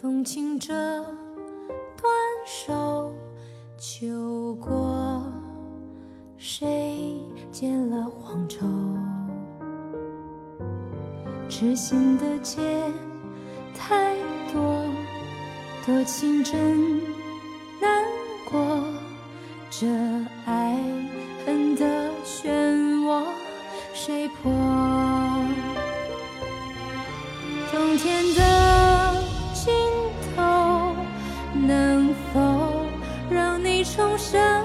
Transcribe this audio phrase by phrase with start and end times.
[0.00, 0.72] 风轻折
[1.96, 2.08] 断
[2.46, 3.12] 手，
[3.76, 5.20] 秋过，
[6.36, 7.16] 谁
[7.50, 8.64] 剪了黄愁？
[11.48, 12.60] 痴心的结
[13.76, 14.14] 太
[14.52, 14.84] 多，
[15.84, 17.02] 多情真
[17.80, 18.04] 难
[18.48, 18.80] 过，
[19.68, 19.88] 这
[20.44, 20.78] 爱
[21.44, 22.48] 恨的漩
[23.04, 23.24] 涡
[23.92, 24.52] 谁破？
[27.72, 28.67] 冬天的
[33.62, 34.64] 你重生？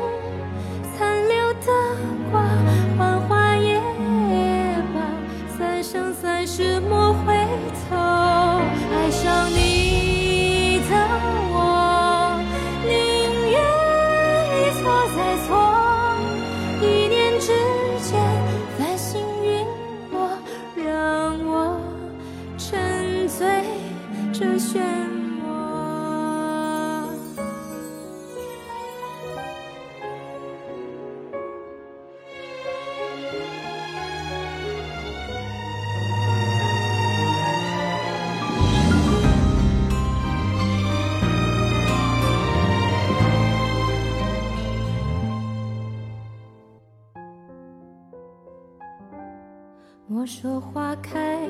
[50.05, 51.47] 莫说花开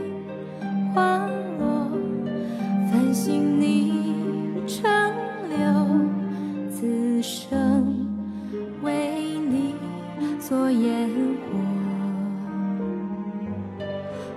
[0.93, 1.17] 花
[1.59, 1.89] 落，
[2.91, 5.11] 繁星你长
[5.49, 5.57] 留，
[6.69, 8.07] 此生
[8.83, 9.73] 为你
[10.39, 11.57] 做烟火。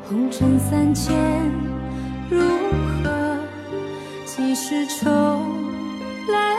[0.08, 1.14] 红尘三千
[2.30, 2.40] 如
[3.04, 3.38] 何？
[4.24, 5.06] 几世愁
[6.32, 6.56] 来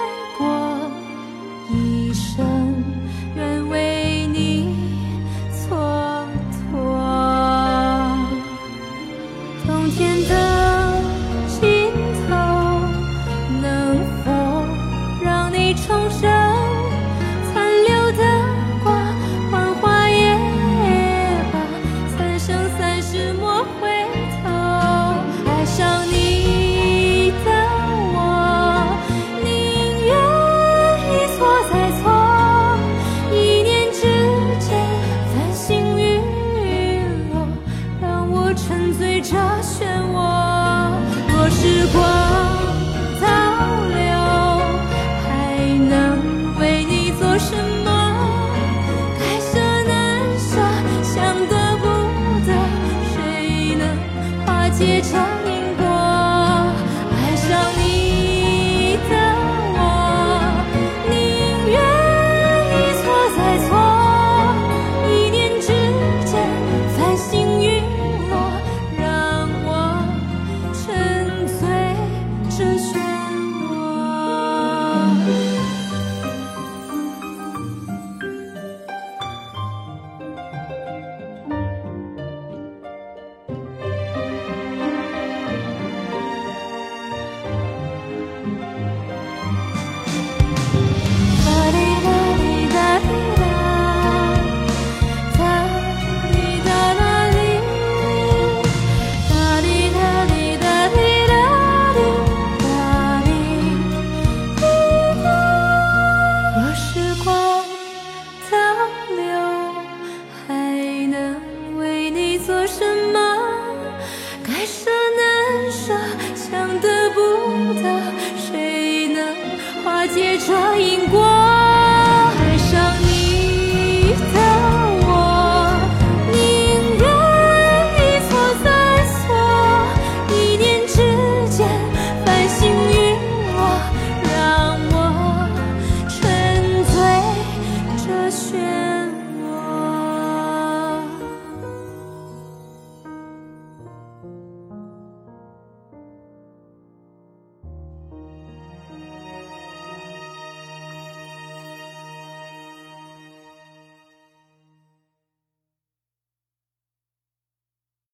[15.68, 16.47] 你重生？